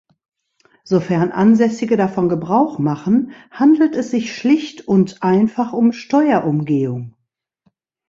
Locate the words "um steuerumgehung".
5.73-7.13